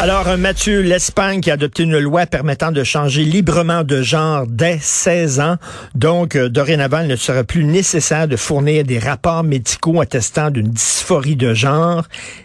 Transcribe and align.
Alors, 0.00 0.28
euh, 0.28 0.36
Mathieu, 0.36 0.80
l'Espagne 0.80 1.40
qui 1.40 1.50
a 1.50 1.54
adopté 1.54 1.82
une 1.82 1.98
loi 1.98 2.24
permettant 2.24 2.70
de 2.70 2.84
changer 2.84 3.24
librement 3.24 3.82
de 3.82 4.00
genre 4.00 4.46
dès 4.46 4.78
16 4.80 5.40
ans. 5.40 5.56
Donc, 5.96 6.36
euh, 6.36 6.48
dorénavant, 6.48 7.00
il 7.00 7.08
ne 7.08 7.16
sera 7.16 7.42
plus 7.42 7.64
nécessaire 7.64 8.28
de 8.28 8.36
fournir 8.36 8.84
des 8.84 9.00
rapports 9.00 9.42
médicaux 9.42 10.00
attestant 10.00 10.52
d'une 10.52 10.68
dysphorie 10.68 11.34
de 11.34 11.52
genre 11.52 12.04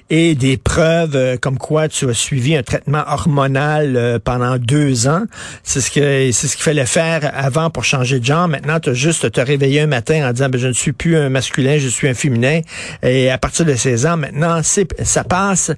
et 0.09 0.33
des 0.33 0.57
preuves 0.57 1.15
euh, 1.15 1.37
comme 1.39 1.59
quoi 1.59 1.89
tu 1.89 2.09
as 2.09 2.15
suivi 2.15 2.55
un 2.55 2.63
traitement 2.63 3.03
hormonal 3.07 4.19
pendant 4.23 4.57
deux 4.57 5.07
ans. 5.07 5.21
C'est 5.61 5.79
ce 5.79 5.91
que 5.91 6.31
c'est 6.31 6.47
ce 6.47 6.55
qu'il 6.55 6.63
fallait 6.63 6.87
faire 6.87 7.31
avant 7.35 7.69
pour 7.69 7.83
changer 7.83 8.19
de 8.19 8.25
genre. 8.25 8.47
Maintenant, 8.47 8.79
tu 8.79 8.89
as 8.89 8.93
juste 8.95 9.31
te 9.31 9.41
réveiller 9.41 9.81
un 9.81 9.87
matin 9.87 10.27
en 10.27 10.33
disant 10.33 10.49
ben, 10.49 10.59
je 10.59 10.69
ne 10.69 10.73
suis 10.73 10.91
plus 10.91 11.17
un 11.17 11.29
masculin, 11.29 11.77
je 11.77 11.87
suis 11.87 12.07
un 12.07 12.15
féminin. 12.15 12.61
Et 13.03 13.29
à 13.29 13.37
partir 13.37 13.63
de 13.63 13.75
16 13.75 14.07
ans, 14.07 14.17
maintenant, 14.17 14.61
ça 14.63 15.23
passe. 15.23 15.71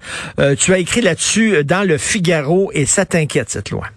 Tu 0.58 0.74
as 0.74 0.78
écrit 0.78 1.02
là-dessus 1.02 1.65
dans 1.66 1.88
le 1.88 1.98
Figaro 1.98 2.72
et 2.74 2.86
ça 2.86 3.06
t'inquiète 3.06 3.50
cette 3.50 3.72
loi? 3.72 3.88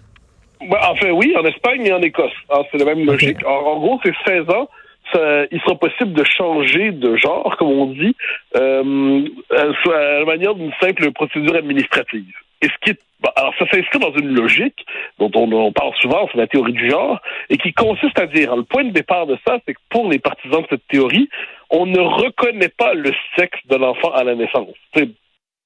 Ben, 0.61 0.77
enfin, 0.89 1.11
oui, 1.11 1.33
en 1.37 1.45
Espagne 1.45 1.85
et 1.85 1.93
en 1.93 2.01
Écosse. 2.01 2.33
Ah, 2.49 2.61
c'est 2.71 2.77
la 2.79 2.85
même 2.85 3.05
logique. 3.05 3.45
En, 3.45 3.51
en 3.51 3.79
gros, 3.79 3.99
c'est 4.03 4.13
16 4.25 4.49
ans. 4.49 4.67
Ça, 5.13 5.45
il 5.51 5.59
sera 5.61 5.75
possible 5.75 6.13
de 6.13 6.23
changer 6.23 6.91
de 6.91 7.15
genre, 7.15 7.55
comme 7.57 7.69
on 7.69 7.87
dit, 7.87 8.15
euh, 8.55 9.25
à 9.51 10.19
la 10.19 10.25
manière 10.25 10.53
d'une 10.53 10.73
simple 10.81 11.11
procédure 11.13 11.55
administrative. 11.55 12.31
Et 12.61 12.67
ce 12.67 12.73
qui 12.83 12.91
est, 12.91 12.99
bah, 13.21 13.31
alors 13.35 13.53
ça 13.57 13.65
s'inscrit 13.71 13.99
dans 13.99 14.13
une 14.13 14.35
logique 14.35 14.85
dont 15.17 15.31
on, 15.33 15.51
on 15.51 15.71
parle 15.71 15.93
souvent, 15.99 16.27
c'est 16.31 16.37
la 16.37 16.47
théorie 16.47 16.73
du 16.73 16.89
genre, 16.89 17.19
et 17.49 17.57
qui 17.57 17.73
consiste 17.73 18.19
à 18.19 18.27
dire, 18.27 18.55
le 18.55 18.63
point 18.63 18.83
de 18.83 18.91
départ 18.91 19.25
de 19.25 19.37
ça, 19.47 19.57
c'est 19.65 19.73
que 19.73 19.79
pour 19.89 20.09
les 20.09 20.19
partisans 20.19 20.61
de 20.61 20.67
cette 20.69 20.87
théorie, 20.87 21.29
on 21.69 21.85
ne 21.85 21.99
reconnaît 21.99 22.69
pas 22.77 22.93
le 22.93 23.11
sexe 23.37 23.59
de 23.67 23.77
l'enfant 23.77 24.11
à 24.11 24.23
la 24.23 24.35
naissance. 24.35 24.75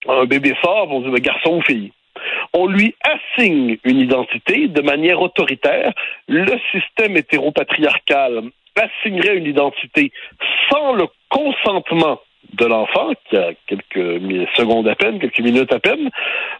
Un 0.08 0.26
bébé 0.26 0.54
sort, 0.64 0.92
on 0.92 1.02
dit 1.02 1.22
garçon 1.22 1.58
ou 1.58 1.62
fille 1.62 1.92
on 2.54 2.68
lui 2.68 2.96
assigne 3.04 3.78
une 3.84 4.00
identité 4.00 4.68
de 4.68 4.82
manière 4.82 5.22
autoritaire. 5.22 5.94
Le 6.28 6.56
système 6.72 7.18
hétéropatriarcal 7.18 8.44
assignerait 8.76 9.38
une 9.38 9.48
identité 9.48 10.12
sans 10.70 10.94
le 10.94 11.08
consentement 11.30 12.20
de 12.54 12.66
l'enfant, 12.66 13.12
qui 13.30 13.38
a 13.38 13.54
quelques 13.68 14.22
secondes 14.56 14.88
à 14.88 14.96
peine, 14.96 15.20
quelques 15.20 15.40
minutes 15.40 15.72
à 15.72 15.80
peine. 15.80 16.10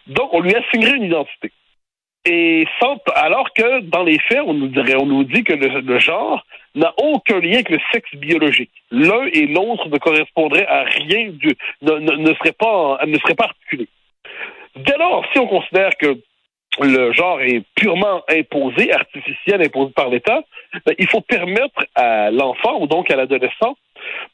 Donc, 0.06 0.32
on 0.32 0.40
lui 0.40 0.54
assignerait 0.54 0.96
une 0.96 1.04
identité. 1.04 1.52
Et 2.26 2.66
sans, 2.80 2.98
alors 3.14 3.52
que 3.52 3.80
dans 3.80 4.02
les 4.02 4.18
faits, 4.18 4.40
on 4.46 4.54
nous 4.54 4.68
dirait, 4.68 4.96
on 4.96 5.06
nous 5.06 5.24
dit 5.24 5.44
que 5.44 5.52
le, 5.52 5.80
le 5.80 5.98
genre 5.98 6.44
n'a 6.74 6.92
aucun 6.96 7.38
lien 7.40 7.54
avec 7.54 7.70
le 7.70 7.78
sexe 7.92 8.14
biologique. 8.14 8.70
L'un 8.90 9.26
et 9.32 9.46
l'autre 9.46 9.88
ne 9.88 9.98
correspondraient 9.98 10.66
à 10.66 10.84
rien 10.84 11.28
du, 11.30 11.56
ne, 11.82 11.92
ne, 11.92 12.16
ne 12.16 12.34
serait 12.34 12.52
pas, 12.52 12.98
ne 13.06 13.18
serait 13.18 13.34
pas 13.34 13.44
articulés. 13.44 13.88
Dès 14.76 14.96
lors, 14.98 15.24
si 15.32 15.38
on 15.38 15.46
considère 15.46 15.90
que 15.98 16.18
le 16.80 17.12
genre 17.12 17.40
est 17.40 17.62
purement 17.76 18.22
imposé, 18.28 18.92
artificiel, 18.92 19.62
imposé 19.62 19.92
par 19.92 20.08
l'État, 20.08 20.42
ben, 20.84 20.94
il 20.98 21.08
faut 21.08 21.20
permettre 21.20 21.86
à 21.94 22.30
l'enfant 22.30 22.80
ou 22.80 22.86
donc 22.86 23.10
à 23.10 23.16
l'adolescent 23.16 23.76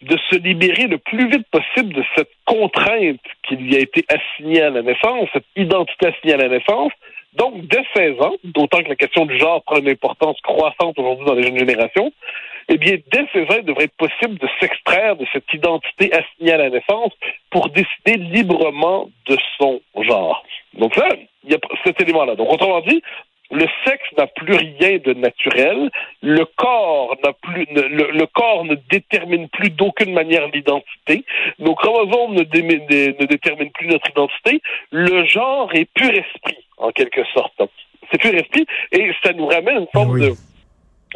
de 0.02 0.16
se 0.30 0.36
libérer 0.36 0.86
le 0.86 0.98
plus 0.98 1.28
vite 1.28 1.46
possible 1.50 1.92
de 1.92 2.02
cette 2.16 2.30
contrainte 2.46 3.20
qui 3.46 3.56
lui 3.56 3.76
a 3.76 3.80
été 3.80 4.04
assignée 4.08 4.62
à 4.62 4.70
la 4.70 4.82
naissance, 4.82 5.28
cette 5.32 5.44
identité 5.56 6.06
assignée 6.06 6.34
à 6.34 6.38
la 6.38 6.48
naissance. 6.48 6.92
Donc, 7.34 7.66
dès 7.66 7.82
16 7.94 8.20
ans, 8.20 8.34
d'autant 8.44 8.82
que 8.82 8.88
la 8.88 8.96
question 8.96 9.24
du 9.26 9.38
genre 9.38 9.62
prend 9.62 9.76
une 9.76 9.88
importance 9.88 10.40
croissante 10.42 10.98
aujourd'hui 10.98 11.26
dans 11.26 11.34
les 11.34 11.44
jeunes 11.44 11.58
générations, 11.58 12.12
eh 12.68 12.78
bien, 12.78 12.96
dès 13.12 13.26
16 13.32 13.50
ans, 13.50 13.58
il 13.58 13.64
devrait 13.64 13.84
être 13.84 13.96
possible 13.96 14.38
de 14.38 14.48
s'extraire 14.60 15.16
de 15.16 15.26
cette 15.32 15.52
identité 15.52 16.12
assignée 16.12 16.52
à 16.52 16.56
la 16.56 16.70
naissance 16.70 17.12
pour 17.50 17.68
décider 17.70 18.16
librement 18.16 19.10
de 19.26 19.36
son 19.58 19.80
genre. 20.02 20.44
Donc 20.74 20.96
là, 20.96 21.08
il 21.44 21.50
y 21.50 21.54
a 21.54 21.58
cet 21.84 22.00
élément-là. 22.00 22.34
Donc, 22.36 22.52
autrement 22.52 22.80
dit, 22.80 23.02
le 23.50 23.66
sexe 23.84 24.06
n'a 24.16 24.26
plus 24.28 24.54
rien 24.54 24.98
de 24.98 25.12
naturel. 25.14 25.90
Le 26.22 26.44
corps 26.44 27.16
n'a 27.24 27.32
plus, 27.32 27.66
ne, 27.72 27.80
le, 27.82 28.26
corps 28.26 28.64
ne 28.64 28.76
détermine 28.90 29.48
plus 29.48 29.70
d'aucune 29.70 30.12
manière 30.12 30.46
l'identité. 30.48 31.24
Nos 31.58 31.74
chromosomes 31.74 32.34
ne, 32.34 32.42
ne, 32.42 33.26
déterminent 33.26 33.70
plus 33.74 33.88
notre 33.88 34.08
identité. 34.08 34.62
Le 34.92 35.24
genre 35.26 35.68
est 35.74 35.90
pur 35.92 36.10
esprit, 36.10 36.58
en 36.80 36.90
quelque 36.90 37.24
sorte. 37.32 37.60
C'est 38.10 38.20
pur 38.20 38.34
esprit, 38.34 38.66
et 38.92 39.10
ça 39.22 39.32
nous 39.32 39.46
ramène 39.46 39.78
une 39.78 39.86
forme 39.92 40.12
oui. 40.12 40.28
de 40.28 40.34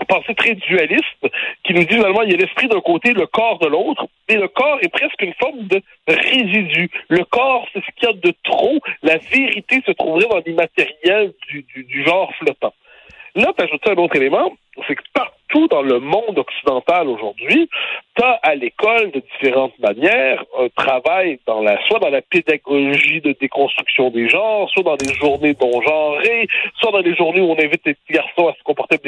pensée 0.08 0.34
très 0.34 0.54
dualiste 0.54 1.26
qui 1.64 1.72
nous 1.72 1.84
dit 1.84 1.94
finalement 1.94 2.22
il 2.22 2.32
y 2.32 2.34
a 2.34 2.36
l'esprit 2.36 2.68
d'un 2.68 2.80
côté, 2.80 3.12
le 3.12 3.26
corps 3.26 3.58
de 3.58 3.68
l'autre, 3.68 4.06
et 4.28 4.36
le 4.36 4.48
corps 4.48 4.78
est 4.82 4.88
presque 4.88 5.20
une 5.22 5.34
forme 5.34 5.66
de 5.66 5.80
résidu. 6.06 6.90
Le 7.08 7.24
corps, 7.24 7.66
c'est 7.72 7.80
ce 7.80 7.90
qu'il 7.96 8.08
y 8.08 8.12
a 8.12 8.14
de 8.14 8.34
trop. 8.44 8.78
La 9.02 9.18
vérité 9.18 9.82
se 9.86 9.92
trouverait 9.92 10.28
dans 10.28 10.42
l'immatériel 10.44 11.32
du, 11.48 11.62
du, 11.62 11.84
du 11.84 12.04
genre 12.04 12.32
flottant. 12.36 12.74
Là, 13.34 13.52
tu 13.58 13.90
un 13.90 13.94
autre 13.94 14.16
élément, 14.16 14.52
c'est 14.86 14.94
que 14.94 15.02
dans 15.68 15.82
le 15.82 16.00
monde 16.00 16.38
occidental 16.38 17.08
aujourd'hui, 17.08 17.68
tu 18.16 18.22
as 18.22 18.38
à 18.42 18.54
l'école 18.54 19.10
de 19.12 19.20
différentes 19.20 19.78
manières 19.78 20.44
un 20.58 20.68
travail 20.68 21.38
soit 21.46 21.98
dans 22.00 22.10
la 22.10 22.22
pédagogie 22.22 23.20
de 23.20 23.34
déconstruction 23.40 24.10
des 24.10 24.28
genres, 24.28 24.68
soit 24.70 24.82
dans 24.82 24.96
des 24.96 25.12
journées 25.14 25.56
non 25.60 25.80
soit 26.80 26.92
dans 26.92 27.02
des 27.02 27.14
journées 27.14 27.40
où 27.40 27.50
on 27.50 27.58
invite 27.58 27.82
les 27.84 27.94
petits 27.94 28.12
garçons 28.12 28.48
à 28.48 28.54
se 28.54 28.62
comporter 28.62 28.98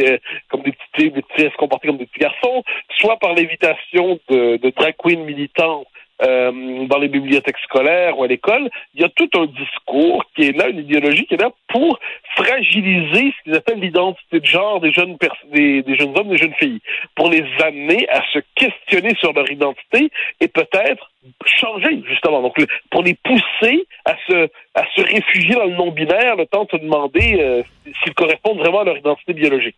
comme 0.48 0.62
des 0.62 0.72
petites 0.72 0.96
filles, 0.96 1.10
des 1.10 1.22
petits 1.22 1.46
à 1.46 1.50
se 1.50 1.56
comporter 1.56 1.88
comme 1.88 1.98
des 1.98 2.06
petits 2.06 2.20
garçons, 2.20 2.62
soit 2.98 3.16
par 3.16 3.34
l'invitation 3.34 4.18
de, 4.28 4.56
de 4.56 4.70
drag 4.70 4.94
queens 4.98 5.24
militantes 5.24 5.86
euh, 6.22 6.86
dans 6.86 6.98
les 6.98 7.08
bibliothèques 7.08 7.58
scolaires 7.58 8.18
ou 8.18 8.24
à 8.24 8.26
l'école, 8.26 8.70
il 8.94 9.02
y 9.02 9.04
a 9.04 9.08
tout 9.10 9.28
un 9.36 9.46
discours 9.46 10.24
qui 10.34 10.44
est 10.48 10.56
là, 10.56 10.68
une 10.68 10.78
idéologie 10.78 11.26
qui 11.26 11.34
est 11.34 11.42
là 11.42 11.50
pour 11.68 11.98
fragiliser 12.36 13.32
ce 13.36 13.42
qu'ils 13.44 13.56
appellent 13.56 13.80
l'identité 13.80 14.40
de 14.40 14.46
genre 14.46 14.80
des 14.80 14.92
jeunes 14.92 15.16
des, 15.52 15.84
jeunes 15.96 16.16
hommes, 16.16 16.28
des 16.28 16.38
jeunes 16.38 16.54
filles, 16.54 16.80
pour 17.14 17.28
les 17.28 17.44
amener 17.62 18.08
à 18.08 18.22
se 18.32 18.38
questionner 18.54 19.14
sur 19.18 19.32
leur 19.32 19.50
identité 19.50 20.10
et 20.40 20.48
peut-être 20.48 21.10
changer 21.44 22.02
justement. 22.08 22.40
Donc 22.40 22.56
pour 22.90 23.02
les 23.02 23.14
pousser 23.14 23.86
à 24.04 24.14
se 24.26 24.48
à 24.74 24.84
se 24.94 25.02
réfugier 25.02 25.54
dans 25.54 25.64
le 25.64 25.74
non 25.76 25.90
binaire, 25.90 26.36
le 26.36 26.46
temps 26.46 26.64
de 26.64 26.70
se 26.70 26.82
demander 26.82 27.38
euh, 27.40 27.62
s'ils 28.02 28.14
correspondent 28.14 28.58
vraiment 28.58 28.80
à 28.80 28.84
leur 28.84 28.96
identité 28.96 29.32
biologique. 29.32 29.76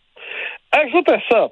Ajoute 0.72 1.08
à 1.08 1.18
ça 1.30 1.50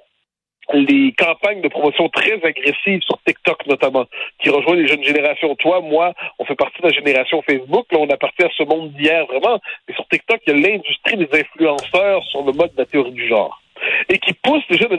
les 0.72 1.12
campagnes 1.12 1.60
de 1.60 1.68
promotion 1.68 2.08
très 2.08 2.42
agressives 2.44 3.02
sur 3.02 3.18
TikTok 3.26 3.66
notamment, 3.66 4.06
qui 4.40 4.50
rejoignent 4.50 4.80
les 4.80 4.88
jeunes 4.88 5.04
générations. 5.04 5.54
Toi, 5.56 5.80
moi, 5.80 6.12
on 6.38 6.44
fait 6.44 6.56
partie 6.56 6.80
de 6.82 6.88
la 6.88 6.92
génération 6.92 7.42
Facebook. 7.42 7.86
Là, 7.92 7.98
on 8.00 8.10
appartient 8.10 8.44
à 8.44 8.50
ce 8.56 8.64
monde 8.64 8.92
d'hier 8.92 9.26
vraiment. 9.26 9.60
Mais 9.88 9.94
sur 9.94 10.06
TikTok, 10.08 10.40
il 10.46 10.52
y 10.52 10.56
a 10.56 10.68
l'industrie 10.68 11.16
des 11.16 11.28
influenceurs 11.40 12.24
sur 12.24 12.42
le 12.42 12.52
mode 12.52 12.72
de 12.74 12.78
la 12.78 12.86
théorie 12.86 13.12
du 13.12 13.28
genre. 13.28 13.60
Et 14.08 14.18
qui 14.18 14.32
pousse 14.32 14.64
les 14.70 14.78
jeunes. 14.78 14.98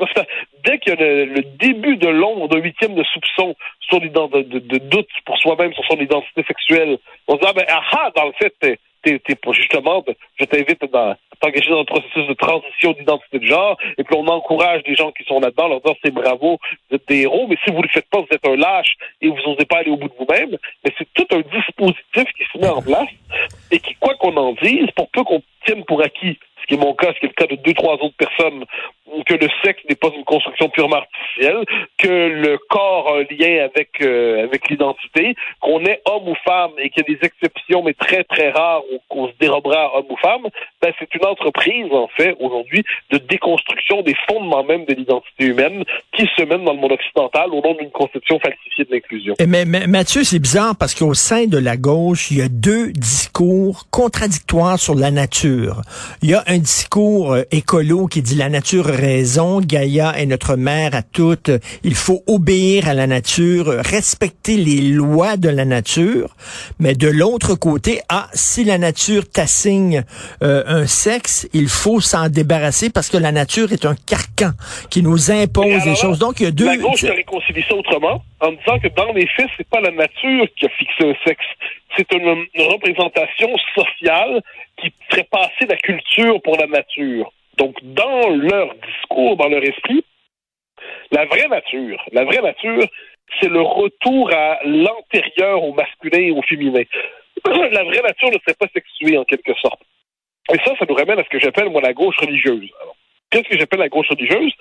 Dès 0.63 0.77
qu'il 0.79 0.93
y 0.93 1.03
a 1.03 1.25
le, 1.25 1.41
début 1.59 1.97
de 1.97 2.07
l'ombre 2.07 2.47
d'un 2.47 2.59
huitième 2.59 2.95
de 2.95 3.03
soupçon 3.03 3.55
sur 3.81 3.99
de, 3.99 4.07
de, 4.07 4.77
doute 4.77 5.09
pour 5.25 5.37
soi-même 5.39 5.73
sur 5.73 5.83
son 5.85 5.97
identité 5.97 6.43
sexuelle, 6.47 6.97
on 7.27 7.35
se 7.35 7.39
dit, 7.39 7.45
ah 7.47 7.53
ben, 7.53 7.65
ah, 7.67 8.11
dans 8.15 8.25
le 8.25 8.33
fait, 8.33 8.79
t'es, 9.03 9.19
t'es, 9.19 9.35
t'es 9.35 9.53
justement, 9.53 10.03
je 10.39 10.45
t'invite 10.45 10.83
dans, 10.91 11.15
t'engager 11.39 11.69
dans 11.69 11.81
un 11.81 11.85
processus 11.85 12.27
de 12.27 12.33
transition 12.33 12.93
d'identité 12.93 13.39
de 13.39 13.45
genre, 13.45 13.77
et 13.97 14.03
puis 14.03 14.15
on 14.15 14.27
encourage 14.27 14.81
les 14.85 14.95
gens 14.95 15.11
qui 15.11 15.23
sont 15.23 15.39
là-dedans, 15.39 15.67
leur 15.67 15.81
disant 15.81 15.95
c'est 16.03 16.13
bravo, 16.13 16.57
vous 16.89 16.95
êtes 16.95 17.07
des 17.07 17.21
héros, 17.21 17.47
mais 17.47 17.57
si 17.63 17.71
vous 17.71 17.77
ne 17.77 17.83
le 17.83 17.89
faites 17.89 18.09
pas, 18.09 18.19
vous 18.19 18.27
êtes 18.31 18.47
un 18.47 18.55
lâche 18.55 18.95
et 19.21 19.29
vous 19.29 19.37
n'osez 19.45 19.65
pas 19.65 19.77
aller 19.77 19.91
au 19.91 19.97
bout 19.97 20.09
de 20.09 20.13
vous-même. 20.17 20.57
Mais 20.83 20.91
c'est 20.97 21.07
tout 21.13 21.27
un 21.31 21.41
dispositif 21.41 22.33
qui 22.37 22.43
se 22.51 22.57
met 22.57 22.69
en 22.69 22.81
place 22.81 23.09
et 23.71 23.79
qui, 23.79 23.95
quoi 23.95 24.15
qu'on 24.15 24.35
en 24.35 24.53
dise, 24.61 24.87
pour 24.95 25.09
peu 25.09 25.23
qu'on 25.23 25.41
tienne 25.65 25.83
pour 25.85 26.01
acquis, 26.01 26.37
ce 26.61 26.67
qui 26.67 26.73
est 26.73 26.83
mon 26.83 26.93
cas, 26.93 27.13
ce 27.13 27.19
qui 27.19 27.25
est 27.25 27.33
le 27.37 27.45
cas 27.45 27.47
de 27.47 27.61
deux, 27.61 27.73
trois 27.73 27.95
autres 27.95 28.15
personnes, 28.17 28.65
que 29.27 29.33
le 29.33 29.49
sexe 29.63 29.81
n'est 29.89 29.95
pas 29.95 30.09
une 30.15 30.23
construction 30.23 30.69
purement 30.69 30.97
artificielle, 30.97 31.63
que 31.97 32.07
le 32.07 32.57
corps 32.69 33.13
a 33.13 33.19
un 33.19 33.25
lien 33.29 33.65
avec 33.65 34.01
euh, 34.01 34.43
avec 34.43 34.69
l'identité, 34.69 35.35
qu'on 35.59 35.83
est 35.85 36.01
homme 36.05 36.29
ou 36.29 36.35
femme 36.45 36.71
et 36.77 36.89
qu'il 36.89 37.03
y 37.07 37.11
a 37.11 37.15
des 37.15 37.25
exceptions, 37.25 37.83
mais 37.83 37.93
très 37.93 38.23
très 38.23 38.49
rares, 38.51 38.83
où 38.91 38.99
qu'on 39.09 39.27
se 39.27 39.33
dérobera 39.39 39.97
homme 39.97 40.05
ou 40.09 40.17
femme, 40.17 40.47
ben 40.81 40.93
c'est 40.99 41.13
une 41.15 41.25
entreprise 41.25 41.91
en 41.91 42.07
fait 42.15 42.35
aujourd'hui 42.39 42.83
de 43.11 43.17
déconstruction 43.17 44.01
des 44.01 44.15
fondements 44.29 44.63
même 44.63 44.85
de 44.85 44.93
l'identité 44.93 45.45
humaine 45.45 45.83
qui 46.15 46.27
se 46.35 46.43
mène 46.43 46.63
dans 46.63 46.73
le 46.73 46.79
monde 46.79 46.93
occidental 46.93 47.49
au 47.51 47.61
nom 47.61 47.73
d'une 47.75 47.91
conception 47.91 48.39
falsifiée 48.39 48.85
de 48.85 48.91
l'inclusion. 48.91 49.35
Mais, 49.45 49.65
mais 49.65 49.87
Mathieu, 49.87 50.23
c'est 50.23 50.39
bizarre 50.39 50.75
parce 50.77 50.95
qu'au 50.95 51.13
sein 51.13 51.45
de 51.45 51.57
la 51.57 51.77
gauche, 51.77 52.31
il 52.31 52.37
y 52.37 52.41
a 52.41 52.49
deux 52.49 52.91
discours 52.91 53.85
contradictoires 53.91 54.79
sur 54.79 54.95
la 54.95 55.11
nature. 55.11 55.81
Il 56.21 56.29
y 56.29 56.33
a 56.33 56.43
un 56.47 56.57
discours 56.57 57.33
euh, 57.33 57.43
écolo 57.51 58.07
qui 58.07 58.21
dit 58.21 58.35
la 58.35 58.49
nature 58.49 58.87
aurait 58.87 59.16
maison. 59.17 59.61
Gaïa 59.61 60.13
est 60.17 60.27
notre 60.27 60.55
mère 60.55 60.93
à 60.93 61.01
toutes. 61.01 61.49
Il 61.83 61.95
faut 61.95 62.21
obéir 62.27 62.87
à 62.87 62.93
la 62.93 63.07
nature, 63.07 63.65
respecter 63.65 64.57
les 64.57 64.81
lois 64.81 65.37
de 65.37 65.49
la 65.49 65.65
nature. 65.65 66.35
Mais 66.79 66.93
de 66.93 67.07
l'autre 67.07 67.55
côté, 67.55 68.01
ah, 68.09 68.27
si 68.33 68.63
la 68.63 68.77
nature 68.77 69.23
t'assigne 69.27 70.03
euh, 70.43 70.63
un 70.67 70.85
sexe, 70.85 71.47
il 71.53 71.67
faut 71.67 71.99
s'en 71.99 72.29
débarrasser 72.29 72.89
parce 72.91 73.09
que 73.09 73.17
la 73.17 73.31
nature 73.31 73.71
est 73.73 73.85
un 73.85 73.95
carcan 73.95 74.51
qui 74.91 75.01
nous 75.01 75.31
impose 75.31 75.83
des 75.83 75.95
choses. 75.95 76.19
Donc, 76.19 76.39
il 76.39 76.43
y 76.43 76.47
a 76.47 76.51
deux... 76.51 76.67
La 76.67 76.77
gauche 76.77 77.03
réconcilie 77.03 77.65
ça 77.67 77.75
autrement 77.75 78.21
en 78.39 78.51
disant 78.51 78.77
que 78.79 78.89
dans 78.89 79.11
les 79.13 79.27
faits, 79.27 79.49
c'est 79.57 79.67
pas 79.67 79.81
la 79.81 79.91
nature 79.91 80.45
qui 80.55 80.65
a 80.65 80.69
fixé 80.69 81.09
un 81.09 81.15
sexe. 81.25 81.45
C'est 81.95 82.11
une, 82.13 82.45
représentation 82.71 83.49
sociale 83.73 84.41
qui 84.79 84.93
ferait 85.09 85.27
passer 85.31 85.65
la 85.67 85.77
culture 85.77 86.39
pour 86.43 86.55
la 86.57 86.67
nature. 86.67 87.31
Donc, 87.57 87.75
dans 87.83 88.29
leur 88.29 88.73
discours, 88.75 89.35
dans 89.37 89.49
leur 89.49 89.63
esprit, 89.63 90.03
la 91.11 91.25
vraie 91.25 91.47
nature, 91.47 92.03
la 92.11 92.23
vraie 92.23 92.41
nature, 92.41 92.87
c'est 93.39 93.49
le 93.49 93.61
retour 93.61 94.31
à 94.33 94.59
l'antérieur 94.63 95.63
au 95.63 95.73
masculin 95.73 96.19
et 96.19 96.31
au 96.31 96.41
féminin. 96.43 96.83
La 97.45 97.83
vraie 97.83 98.01
nature 98.01 98.29
ne 98.29 98.39
serait 98.39 98.55
pas 98.59 98.67
sexuée 98.73 99.17
en 99.17 99.23
quelque 99.23 99.53
sorte. 99.61 99.79
Et 100.51 100.57
ça, 100.65 100.73
ça 100.79 100.85
nous 100.89 100.95
ramène 100.95 101.19
à 101.19 101.23
ce 101.23 101.29
que 101.29 101.39
j'appelle, 101.39 101.69
moi, 101.69 101.81
la 101.81 101.93
gauche 101.93 102.17
religieuse. 102.17 102.69
Qu'est-ce 103.29 103.47
que 103.49 103.59
j'appelle 103.59 103.79
la 103.79 103.89
gauche 103.89 104.09
religieuse? 104.09 104.53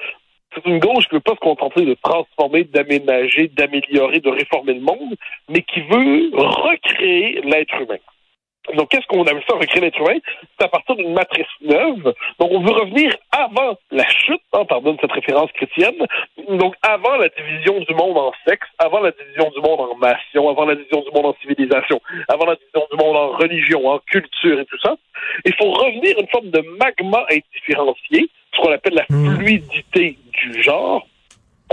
C'est 0.55 0.67
une 0.67 0.79
gauche 0.79 1.07
qui 1.09 1.15
ne 1.15 1.19
veut 1.19 1.21
pas 1.21 1.35
se 1.35 1.41
contenter 1.41 1.85
de 1.85 1.97
transformer, 2.03 2.65
d'aménager, 2.65 3.49
d'améliorer, 3.49 4.21
de 4.21 4.31
réformer 4.31 4.75
le 4.75 4.81
monde, 4.81 5.17
mais 5.49 5.63
qui 5.63 5.81
veut 5.81 6.31
recréer 6.35 7.41
l'être 7.43 7.81
humain. 7.81 7.99
Donc, 8.75 8.89
qu'est-ce 8.91 9.07
qu'on 9.07 9.23
appelle 9.23 9.43
ça, 9.49 9.57
recréer 9.57 9.81
l'être 9.81 10.01
humain? 10.01 10.19
C'est 10.59 10.65
à 10.65 10.69
partir 10.69 10.97
d'une 10.97 11.13
matrice 11.13 11.47
neuve. 11.61 12.15
Donc, 12.39 12.51
on 12.51 12.61
veut 12.61 12.73
revenir 12.73 13.13
avant 13.33 13.77
la 13.91 14.07
chute, 14.09 14.41
hein, 14.53 14.65
pardonne 14.65 14.97
cette 15.01 15.13
référence 15.13 15.51
chrétienne, 15.53 16.07
donc 16.49 16.75
avant 16.83 17.17
la 17.17 17.29
division 17.29 17.79
du 17.81 17.95
monde 17.95 18.19
en 18.19 18.33
sexe, 18.47 18.67
avant 18.79 19.01
la 19.01 19.13
division 19.13 19.51
du 19.51 19.61
monde 19.61 19.81
en 19.81 19.99
nation, 19.99 20.49
avant 20.49 20.65
la 20.65 20.75
division 20.75 21.01
du 21.03 21.11
monde 21.15 21.27
en 21.27 21.37
civilisation, 21.41 22.01
avant 22.29 22.47
la 22.47 22.57
division 22.57 22.87
du 22.91 22.97
monde 23.05 23.17
en 23.17 23.29
religion, 23.37 23.87
en 23.87 23.99
culture 23.99 24.59
et 24.61 24.65
tout 24.65 24.79
ça. 24.83 24.97
Il 25.45 25.55
faut 25.55 25.71
revenir 25.71 26.17
à 26.17 26.21
une 26.21 26.29
forme 26.29 26.51
de 26.51 26.61
magma 26.79 27.27
indifférencié, 27.31 28.29
ce 28.55 28.61
qu'on 28.61 28.73
appelle 28.73 28.95
la 28.95 29.07
hmm. 29.09 29.37
fluidité 29.37 30.19
du 30.33 30.63
genre, 30.63 31.07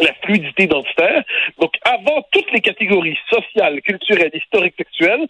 la 0.01 0.13
fluidité 0.23 0.63
identitaire. 0.63 1.23
Donc, 1.59 1.73
avant 1.83 2.25
toutes 2.31 2.51
les 2.51 2.61
catégories 2.61 3.17
sociales, 3.29 3.81
culturelles, 3.81 4.31
historiques, 4.33 4.75
sexuelles, 4.77 5.27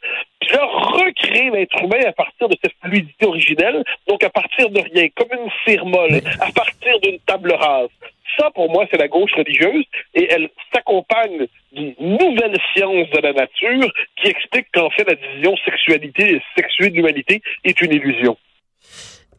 là, 0.52 0.66
recréer 0.66 1.50
l'être 1.50 1.78
humain 1.84 2.06
à 2.08 2.14
partir 2.14 2.50
de 2.50 2.56
cette 2.64 2.74
fluidité 2.84 3.26
originelle, 3.26 3.84
donc 4.08 4.24
à 4.24 4.30
partir 4.30 4.70
de 4.70 4.80
rien, 4.80 5.08
comme 5.16 5.30
une 5.32 5.50
cire 5.66 5.86
molle, 5.86 6.22
à 6.40 6.52
partir 6.52 7.00
d'une 7.02 7.20
table 7.20 7.54
rase. 7.54 7.90
Ça, 8.38 8.50
pour 8.52 8.72
moi, 8.72 8.86
c'est 8.90 8.98
la 8.98 9.08
gauche 9.08 9.34
religieuse, 9.34 9.86
et 10.16 10.28
elle 10.32 10.50
s'accompagne 10.74 11.46
d'une 11.72 11.94
nouvelle 12.00 12.58
science 12.74 13.10
de 13.10 13.20
la 13.22 13.34
nature 13.34 13.92
qui 14.18 14.28
explique 14.28 14.68
qu'en 14.74 14.90
fait, 14.90 15.04
la 15.04 15.16
division 15.16 15.56
sexualité 15.58 16.36
et 16.36 16.42
sexuée 16.58 16.90
de 16.90 16.96
l'humanité 16.96 17.42
est 17.64 17.80
une 17.82 17.94
illusion. 17.94 18.38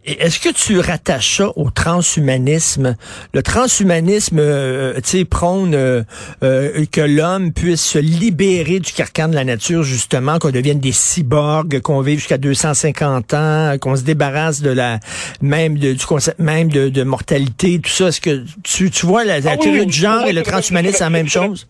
Est-ce 0.07 0.39
que 0.39 0.53
tu 0.53 0.79
rattaches 0.81 1.39
ça 1.39 1.49
au 1.57 1.71
transhumanisme? 1.71 2.95
Le 3.33 3.43
transhumanisme, 3.43 4.39
euh, 4.39 4.97
tu 4.97 5.19
sais, 5.21 5.25
prône 5.25 5.75
euh, 5.75 6.03
euh, 6.43 6.85
que 6.93 7.01
l'homme 7.01 7.55
puisse 7.55 7.83
se 7.83 7.99
libérer 7.99 8.81
du 8.81 8.93
carcan 8.93 9.29
de 9.29 9.35
la 9.35 9.45
nature, 9.45 9.83
justement, 9.83 10.39
qu'on 10.39 10.51
devienne 10.51 10.79
des 10.79 10.93
cyborgs, 10.93 11.81
qu'on 11.81 12.03
vive 12.03 12.19
jusqu'à 12.19 12.37
250 12.37 13.33
ans, 13.33 13.77
qu'on 13.81 13.97
se 13.97 14.05
débarrasse 14.05 14.61
de 14.61 14.69
la 14.69 14.99
même 15.41 15.79
de, 15.79 15.95
du 15.95 16.05
concept 16.05 16.39
même 16.39 16.69
de, 16.69 17.03
mortalité, 17.03 17.81
tout 17.81 17.89
ça. 17.89 18.09
Est-ce 18.09 18.21
que 18.21 18.45
tu, 18.63 18.91
tu 18.91 19.07
vois 19.07 19.25
la, 19.25 19.37
ah 19.37 19.57
théorie 19.57 19.87
du 19.87 19.93
genre 19.93 20.27
et 20.27 20.35
le 20.35 20.43
transhumanisme, 20.43 20.97
c'est 20.99 21.05
la 21.05 21.11
même 21.11 21.29
chose? 21.29 21.67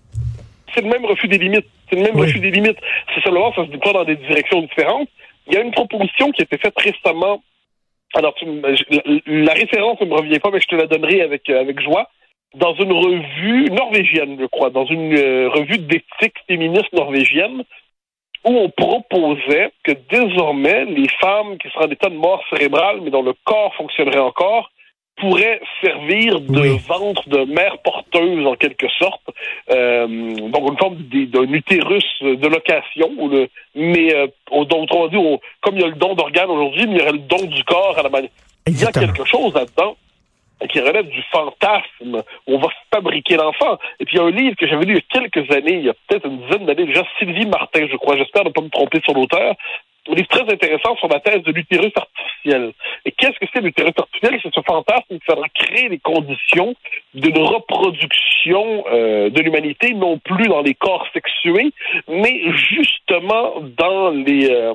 C'est 0.75 0.81
le 0.81 0.89
même 0.89 1.05
refus 1.05 1.29
des 1.29 1.39
limites. 1.39 1.67
C'est 1.89 1.95
le 1.95 2.03
même 2.03 2.17
refus 2.17 2.41
des 2.41 2.51
limites. 2.51 2.79
C'est 3.15 3.23
seulement 3.23 3.55
ça 3.55 3.65
se 3.65 3.71
déploie 3.71 3.93
dans 3.93 4.05
des 4.05 4.17
directions 4.17 4.61
différentes. 4.63 5.09
Il 5.47 5.55
y 5.55 5.57
a 5.57 5.61
une 5.61 5.71
proposition 5.71 6.33
qui 6.33 6.43
a 6.43 6.45
été 6.45 6.59
faite 6.59 6.75
récemment 6.77 7.41
alors, 8.15 8.35
la 9.27 9.53
référence 9.53 10.01
ne 10.01 10.07
me 10.07 10.15
revient 10.15 10.39
pas, 10.39 10.51
mais 10.51 10.61
je 10.61 10.69
te 10.69 10.77
la 10.77 10.87
donnerai 10.87 11.23
avec, 11.23 11.49
euh, 11.51 11.73
joie. 11.79 12.09
Dans 12.55 12.75
une 12.75 12.93
revue 12.93 13.65
norvégienne, 13.71 14.37
je 14.41 14.47
crois, 14.47 14.71
dans 14.71 14.87
une 14.87 15.17
euh, 15.17 15.49
revue 15.49 15.79
d'éthique 15.79 16.37
féministe 16.47 16.93
norvégienne, 16.93 17.65
où 18.45 18.51
on 18.51 18.69
proposait 18.71 19.73
que 19.83 19.93
désormais, 20.11 20.85
les 20.85 21.09
femmes 21.21 21.59
qui 21.59 21.69
seraient 21.71 21.87
en 21.87 21.91
état 21.91 22.11
de 22.11 22.17
mort 22.17 22.45
cérébrale, 22.51 23.01
mais 23.01 23.11
dont 23.11 23.23
le 23.23 23.35
corps 23.45 23.75
fonctionnerait 23.75 24.19
encore, 24.19 24.71
pourrait 25.17 25.61
servir 25.81 26.41
de 26.41 26.77
ventre 26.87 27.29
de 27.29 27.45
mère 27.45 27.79
porteuse 27.79 28.47
en 28.47 28.55
quelque 28.57 28.89
sorte, 28.99 29.23
euh, 29.71 30.07
donc 30.49 30.71
une 30.71 30.79
forme 30.79 30.97
d'un 30.97 31.53
utérus 31.53 32.05
de 32.21 32.47
location, 32.49 33.11
ou 33.19 33.29
le, 33.29 33.49
mais 33.75 34.15
euh, 34.15 34.27
autrement 34.51 35.09
dit, 35.09 35.17
comme 35.61 35.77
il 35.77 35.83
y 35.83 35.85
a 35.85 35.89
le 35.89 35.95
don 35.95 36.15
d'organes 36.15 36.51
aujourd'hui, 36.51 36.85
il 36.89 36.97
y 36.99 37.01
aurait 37.01 37.13
le 37.13 37.19
don 37.19 37.45
du 37.45 37.63
corps 37.65 37.97
à 37.99 38.03
la 38.03 38.09
manière. 38.09 38.31
Il 38.67 38.81
y 38.81 38.85
a 38.85 38.93
quelque 38.93 39.25
chose 39.25 39.55
là-dedans 39.55 39.97
qui 40.71 40.81
relève 40.81 41.09
du 41.09 41.23
fantasme. 41.31 42.23
On 42.47 42.59
va 42.59 42.69
fabriquer 42.93 43.37
l'enfant. 43.37 43.79
Et 44.01 44.05
puis 44.05 44.17
il 44.17 44.21
y 44.21 44.23
a 44.23 44.25
un 44.25 44.31
livre 44.31 44.57
que 44.57 44.67
j'avais 44.67 44.85
lu 44.85 44.95
il 44.95 44.97
y 44.97 45.19
a 45.19 45.21
quelques 45.21 45.51
années, 45.51 45.79
il 45.79 45.85
y 45.85 45.91
a 45.91 45.95
peut-être 46.09 46.27
une 46.27 46.39
dizaine 46.39 46.67
d'années 46.67 46.87
déjà, 46.87 47.03
Sylvie 47.19 47.47
Martin, 47.47 47.87
je 47.91 47.97
crois, 47.97 48.17
j'espère 48.17 48.45
ne 48.45 48.51
pas 48.51 48.63
me 48.63 48.69
tromper 48.69 49.01
sur 49.05 49.15
l'auteur, 49.15 49.55
un 50.09 50.15
livre 50.15 50.29
très 50.29 50.53
intéressant 50.53 50.97
sur 50.97 51.09
la 51.09 51.21
thèse 51.21 51.43
de 51.43 51.53
l'utérus 51.53 51.93
artificiel. 51.97 52.73
Et 53.05 53.13
qu'est-ce 53.13 53.39
que 53.39 53.47
c'est 53.53 53.61
l'utérus 53.61 53.95
artificiel? 53.97 54.39
C'est 54.43 54.55
ce 54.55 54.61
fantasme 54.61 55.05
qui 55.09 55.21
faudra 55.25 55.49
créer 55.49 55.89
les 55.89 55.99
conditions 55.99 56.75
d'une 57.15 57.39
reproduction 57.39 58.85
euh, 58.91 59.31
de 59.31 59.41
l'humanité, 59.41 59.95
non 59.95 60.19
plus 60.19 60.47
dans 60.49 60.63
les 60.63 60.75
corps 60.75 61.07
sexués, 61.13 61.73
mais 62.09 62.41
justement 62.71 63.55
dans 63.77 64.11
les 64.11 64.51
euh, 64.51 64.75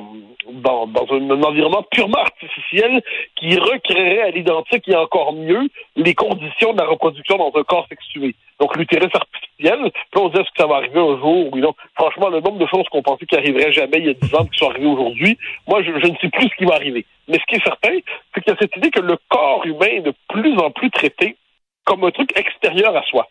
dans, 0.51 0.87
dans 0.87 1.05
un, 1.11 1.43
environnement 1.43 1.85
purement 1.91 2.19
artificiel 2.19 3.01
qui 3.35 3.57
recréerait 3.57 4.21
à 4.21 4.31
l'identique 4.31 4.87
et 4.87 4.95
encore 4.95 5.33
mieux 5.33 5.69
les 5.95 6.15
conditions 6.15 6.73
de 6.73 6.79
la 6.79 6.87
reproduction 6.87 7.37
dans 7.37 7.51
un 7.55 7.63
corps 7.63 7.87
sexué. 7.87 8.35
Donc 8.59 8.75
l'utérus 8.75 9.11
artificiel, 9.13 9.48
puis 9.59 9.69
on 10.15 10.29
se 10.29 10.33
dit 10.33 10.39
est-ce 10.39 10.51
que 10.51 10.57
ça 10.57 10.67
va 10.67 10.75
arriver 10.75 10.99
un 10.99 11.19
jour 11.19 11.49
oui 11.51 11.61
non. 11.61 11.73
Franchement, 11.95 12.29
le 12.29 12.39
nombre 12.39 12.59
de 12.59 12.67
choses 12.67 12.87
qu'on 12.89 13.01
pensait 13.01 13.25
qui 13.25 13.35
arriveraient 13.35 13.73
jamais 13.73 13.97
il 13.97 14.05
y 14.05 14.09
a 14.09 14.13
dix 14.13 14.33
ans 14.33 14.45
qui 14.45 14.57
sont 14.57 14.69
arrivées 14.69 14.87
aujourd'hui, 14.87 15.37
moi 15.67 15.83
je 15.83 15.91
ne 15.91 16.15
sais 16.17 16.29
plus 16.29 16.47
ce 16.47 16.55
qui 16.55 16.65
va 16.65 16.75
arriver. 16.75 17.05
Mais 17.27 17.37
ce 17.37 17.45
qui 17.45 17.55
est 17.55 17.63
certain, 17.63 17.97
c'est 18.33 18.41
qu'il 18.41 18.53
y 18.53 18.55
a 18.55 18.59
cette 18.59 18.75
idée 18.77 18.89
que 18.89 19.01
le 19.01 19.17
corps 19.27 19.65
humain 19.65 19.87
est 19.87 20.01
de 20.01 20.13
plus 20.29 20.57
en 20.57 20.71
plus 20.71 20.89
traité 20.89 21.35
comme 21.83 22.03
un 22.03 22.11
truc 22.11 22.31
extérieur 22.37 22.95
à 22.95 23.03
soi. 23.03 23.27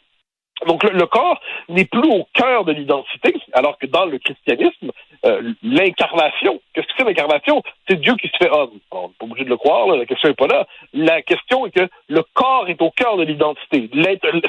Donc 0.67 0.83
le, 0.85 1.07
corps 1.07 1.41
n'est 1.69 1.85
plus 1.85 2.09
au 2.11 2.27
cœur 2.35 2.65
de 2.65 2.73
l'identité, 2.73 3.35
alors 3.53 3.79
que 3.79 3.87
dans 3.87 4.07
le 4.07 4.19
christianisme, 4.19 4.91
euh, 5.25 5.53
l'incarnation, 5.63 6.61
qu'est-ce 6.75 6.87
que 6.87 6.93
c'est 6.99 7.05
l'incarnation? 7.05 7.62
C'est 7.88 8.00
Dieu 8.00 8.15
qui 8.17 8.29
se 8.29 8.37
fait 8.37 8.50
homme. 8.50 8.79
On 8.91 9.03
n'est 9.03 9.15
pas 9.19 9.25
obligé 9.25 9.45
de 9.45 9.50
le 9.50 9.57
croire, 9.57 9.87
la 9.87 10.07
question 10.07 10.29
n'est 10.29 10.35
pas 10.35 10.47
là. 10.47 10.67
La 10.93 11.23
question 11.23 11.67
est 11.67 11.71
que 11.71 11.88
le 12.09 12.23
corps 12.35 12.69
est 12.69 12.81
au 12.83 12.91
cœur 12.91 13.17
de 13.17 13.23
l'identité. 13.23 13.88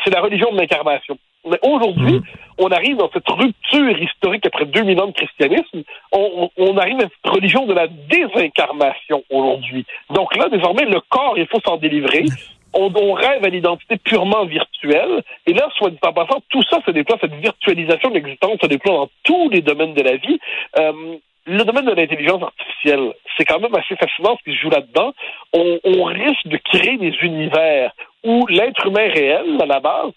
C'est 0.04 0.14
la 0.14 0.22
religion 0.22 0.52
de 0.52 0.58
l'incarnation. 0.58 1.18
Mais 1.50 1.60
aujourd'hui, 1.64 2.20
mmh. 2.20 2.24
on 2.58 2.68
arrive 2.68 2.98
dans 2.98 3.10
cette 3.14 3.30
rupture 3.30 3.98
historique 3.98 4.46
après 4.46 4.66
2000 4.66 5.00
ans 5.00 5.08
de 5.08 5.14
christianisme. 5.14 5.84
On, 6.12 6.50
on, 6.58 6.78
arrive 6.78 6.98
à 6.98 7.08
cette 7.08 7.34
religion 7.34 7.66
de 7.66 7.74
la 7.74 7.88
désincarnation 7.88 9.24
aujourd'hui. 9.30 9.86
Donc 10.10 10.36
là, 10.36 10.50
désormais, 10.50 10.86
le 10.86 11.00
corps, 11.10 11.38
il 11.38 11.48
faut 11.48 11.62
s'en 11.66 11.78
délivrer 11.78 12.26
on, 12.74 13.14
rêve 13.14 13.44
à 13.44 13.50
l'identité 13.50 13.98
purement 13.98 14.46
virtuelle. 14.46 15.24
Et 15.48 15.54
là, 15.54 15.70
soit 15.78 15.90
dit 15.90 16.00
en 16.04 16.14
passant, 16.14 16.42
tout 16.50 16.64
ça 16.70 16.80
se 16.86 16.92
déploie, 16.92 17.18
cette 17.22 17.34
virtualisation 17.34 18.10
de 18.10 18.16
l'existence 18.16 18.60
se 18.62 18.68
déploie 18.68 18.94
dans 18.94 19.10
tous 19.24 19.50
les 19.50 19.62
domaines 19.62 19.94
de 19.94 20.02
la 20.02 20.18
vie. 20.18 20.40
Euh, 20.78 21.18
le 21.46 21.64
domaine 21.64 21.86
de 21.86 21.94
l'intelligence 21.94 22.44
artificielle, 22.44 23.14
c'est 23.38 23.46
quand 23.46 23.60
même 23.60 23.74
assez 23.74 23.96
fascinant 23.96 24.38
ce 24.38 24.44
qui 24.50 24.56
se 24.56 24.62
joue 24.62 24.70
là-dedans. 24.70 25.14
On, 25.54 25.80
on 25.84 26.04
risque 26.04 26.48
de 26.48 26.58
créer 26.58 26.98
des 26.98 27.16
univers 27.22 27.92
où 28.24 28.46
l'être 28.48 28.86
humain 28.86 29.10
réel, 29.10 29.58
à 29.60 29.66
la 29.66 29.80
base, 29.80 30.12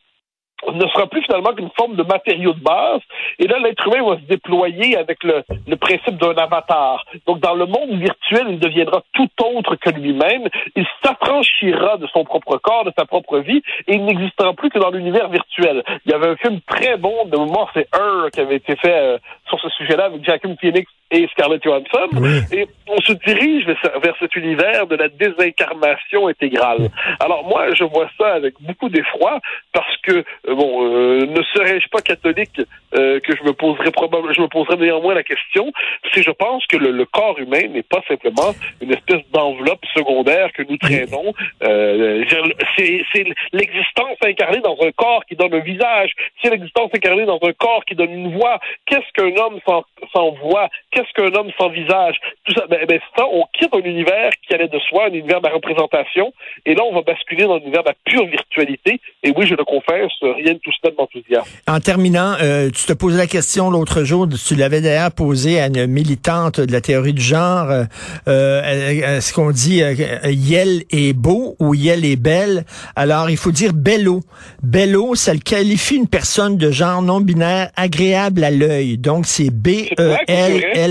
ne 0.73 0.87
sera 0.89 1.07
plus 1.07 1.23
finalement 1.23 1.53
qu'une 1.55 1.71
forme 1.77 1.97
de 1.97 2.03
matériau 2.03 2.53
de 2.53 2.61
base. 2.61 3.01
Et 3.39 3.47
là, 3.47 3.59
l'être 3.59 3.87
humain 3.87 4.05
va 4.05 4.17
se 4.17 4.27
déployer 4.27 4.97
avec 4.97 5.23
le, 5.25 5.43
le 5.67 5.77
principe 5.77 6.17
d'un 6.17 6.35
avatar. 6.35 7.05
Donc, 7.27 7.41
dans 7.41 7.55
le 7.55 7.67
monde 7.67 7.99
virtuel, 7.99 8.47
il 8.49 8.59
deviendra 8.59 9.03
tout 9.13 9.29
autre 9.43 9.77
que 9.77 9.91
lui-même. 9.91 10.49
Il 10.77 10.87
s'affranchira 11.03 11.97
de 11.97 12.07
son 12.09 12.25
propre 12.25 12.59
corps, 12.59 12.85
de 12.85 12.93
sa 12.97 13.05
propre 13.05 13.39
vie, 13.39 13.63
et 13.89 13.95
il 13.95 14.05
n'existera 14.05 14.53
plus 14.55 14.71
que 14.71 14.79
dans 14.79 14.91
l'univers 14.91 15.29
virtuel. 15.29 15.83
Il 16.07 16.13
y 16.13 16.15
avait 16.15 16.29
un 16.29 16.37
film 16.37 16.61
très 16.67 16.97
bon, 16.97 17.25
de 17.27 17.37
moment, 17.37 17.69
c'est 17.75 17.89
un 17.93 18.29
qui 18.31 18.41
avait 18.41 18.57
été 18.57 18.77
fait 18.77 18.97
euh, 18.97 19.19
sur 19.49 19.61
ce 19.61 19.69
sujet-là 19.71 20.05
avec 20.05 20.25
Jacqueline 20.25 20.57
Phoenix 20.61 20.91
et 21.13 21.29
Scarlett 21.29 21.63
Johansson. 21.63 22.09
Et 22.53 22.67
on 22.89 23.01
se 23.03 23.13
dirige 23.13 23.67
vers, 23.67 24.15
cet 24.19 24.35
univers 24.35 24.87
de 24.87 24.97
la 24.97 25.09
désincarnation 25.09 26.27
intégrale. 26.27 26.89
Alors 27.21 27.45
moi, 27.47 27.73
je 27.75 27.85
vois 27.85 28.09
ça 28.19 28.33
avec 28.33 28.55
beaucoup 28.61 28.89
d'effroi 28.89 29.41
parce 29.73 29.97
que, 29.99 30.25
euh, 30.49 30.55
bon, 30.55 30.85
euh, 30.85 31.27
ne 31.27 31.43
serais-je 31.55 31.89
pas 31.89 32.01
catholique 32.01 32.61
euh, 32.95 33.21
que 33.21 33.37
je 33.37 33.43
me 33.45 33.53
poserais 33.53 33.91
probablement, 33.91 34.33
je 34.33 34.41
me 34.41 34.49
poserais 34.49 34.77
néanmoins 34.77 35.15
la 35.15 35.23
question 35.23 35.71
si 36.13 36.23
je 36.23 36.31
pense 36.31 36.67
que 36.67 36.77
le, 36.77 37.03
corps 37.13 37.39
humain 37.39 37.69
n'est 37.69 37.83
pas 37.83 38.01
simplement 38.09 38.55
une 38.81 38.93
espèce 38.93 39.23
d'enveloppe 39.33 39.85
secondaire 39.95 40.51
que 40.53 40.63
nous 40.63 40.79
traînons. 40.79 41.35
c'est 41.61 43.25
l'existence 43.53 44.17
incarnée 44.25 44.61
dans 44.61 44.77
un 44.83 44.93
corps 44.93 45.25
qui 45.27 45.37
donne 45.37 45.53
un 45.53 45.61
visage. 45.61 46.13
C'est 46.43 46.51
l'existence 46.51 46.91
incarnée 46.95 47.27
dans 47.27 47.41
un 47.43 47.53
corps 47.53 47.85
qui 47.85 47.95
donne 47.95 48.13
une 48.13 48.35
voix. 48.35 48.59
Qu'est-ce 48.87 49.13
qu'un 49.15 49.37
homme 49.43 49.59
sans, 49.67 49.85
sans 50.13 50.31
voix? 50.31 50.69
Qu'est-ce 51.03 51.31
qu'un 51.31 51.39
homme 51.39 51.51
sans 51.59 51.69
visage? 51.69 52.17
Tout 52.45 52.55
ça, 52.55 52.67
ben, 52.69 52.79
ben, 52.87 52.99
ça, 53.17 53.25
on 53.33 53.45
quitte 53.59 53.75
un 53.75 53.81
univers 53.81 54.31
qui 54.47 54.55
allait 54.55 54.69
de 54.69 54.79
soi, 54.89 55.07
un 55.07 55.13
univers 55.13 55.41
de 55.41 55.49
la 55.49 55.55
représentation, 55.55 56.33
et 56.67 56.75
là, 56.75 56.83
on 56.89 56.95
va 56.95 57.03
basculer 57.03 57.45
dans 57.45 57.57
l'univers 57.57 57.83
de 57.83 57.89
la 57.89 57.95
pure 58.05 58.27
virtualité. 58.27 59.01
Et 59.23 59.33
oui, 59.37 59.47
je 59.47 59.55
le 59.55 59.65
confesse, 59.65 60.13
rien 60.23 60.55
de 60.55 60.59
tout 60.59 60.71
cela 60.81 60.93
de 60.93 60.97
m'enthousiasme. 60.97 61.49
En 61.67 61.81
terminant, 61.81 62.35
euh, 62.41 62.71
tu 62.71 62.87
te 62.87 62.93
posais 62.93 63.19
la 63.19 63.27
question 63.27 63.71
l'autre 63.71 64.05
jour, 64.05 64.29
tu 64.29 64.55
l'avais 64.55 64.81
d'ailleurs 64.81 65.13
posé 65.13 65.61
à 65.61 65.67
une 65.67 65.87
militante 65.87 66.61
de 66.61 66.73
la 66.73 66.81
théorie 66.81 67.15
du 67.15 67.23
genre, 67.23 67.71
euh, 67.71 67.85
euh 68.29 68.63
est-ce 68.63 69.33
qu'on 69.33 69.51
dit 69.51 69.83
Yel 70.25 70.83
est 70.91 71.13
beau 71.15 71.57
ou 71.59 71.75
Yel 71.75 72.05
est 72.05 72.21
belle? 72.21 72.65
Alors, 72.97 73.31
il 73.31 73.37
faut 73.37 73.51
dire 73.51 73.73
bello. 73.73 74.21
Bello, 74.63 75.15
ça 75.15 75.33
le 75.33 75.41
qualifie 75.41 75.97
une 75.97 76.09
personne 76.09 76.57
de 76.57 76.71
genre 76.71 77.03
non 77.03 77.21
binaire 77.21 77.71
agréable 77.77 78.45
à 78.45 78.51
l'œil. 78.51 78.99
Donc, 78.99 79.27
c'est 79.27 79.51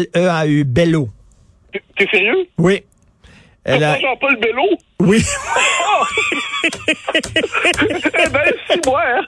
B-E-L-L-E-A-U, 0.02 0.64
bello. 0.66 1.10
T'es 1.98 2.08
sérieux? 2.12 2.48
Oui. 2.58 2.84
Elle 3.64 3.84
a... 3.84 4.00
Jean-Paul 4.00 4.38
Bello? 4.38 4.64
Oui. 5.00 5.24
eh 6.64 8.30
ben, 8.30 8.54
si 8.70 8.80
moi, 8.86 9.02
hein, 9.04 9.22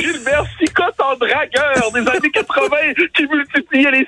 Gilbert 0.00 0.44
Sicotte 0.58 1.00
en 1.00 1.14
dragueur 1.16 1.90
des 1.92 2.00
années 2.00 2.30
80 2.32 2.76
qui 3.14 3.26
multipliait 3.26 3.90
les, 3.90 4.06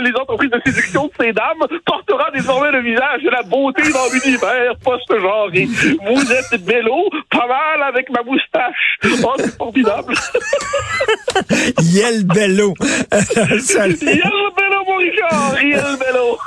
les 0.00 0.12
entreprises 0.20 0.50
de 0.50 0.60
séduction 0.64 1.06
de 1.06 1.12
ces 1.20 1.32
dames 1.32 1.64
portera 1.84 2.30
désormais 2.32 2.72
le 2.72 2.82
visage 2.82 3.22
de 3.22 3.30
la 3.30 3.42
beauté 3.42 3.82
dans 3.92 4.08
l'univers 4.12 4.76
post-genré. 4.82 5.68
Vous 6.06 6.32
êtes 6.32 6.64
bello, 6.64 7.08
pas 7.30 7.46
mal 7.46 7.82
avec 7.88 8.10
ma 8.10 8.22
moustache. 8.22 8.98
Oh, 9.24 9.34
c'est 9.38 9.56
formidable. 9.56 10.14
Yel 11.82 12.24
Bello. 12.24 12.74
Yel 13.12 13.96
Bello, 13.96 14.84
mon 14.86 14.96
Richard. 14.96 15.62
Yel 15.62 15.96
Bello. 15.98 16.38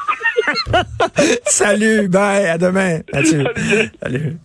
Salut, 1.45 2.07
bye, 2.07 2.45
à 2.47 2.57
demain. 2.57 2.99
Salut. 3.13 3.45
Salut. 4.01 4.37